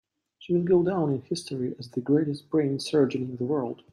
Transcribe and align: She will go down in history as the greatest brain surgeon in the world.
She 0.39 0.53
will 0.55 0.63
go 0.63 0.81
down 0.81 1.13
in 1.13 1.21
history 1.21 1.75
as 1.77 1.91
the 1.91 2.01
greatest 2.01 2.49
brain 2.49 2.79
surgeon 2.79 3.21
in 3.21 3.35
the 3.35 3.43
world. 3.45 3.83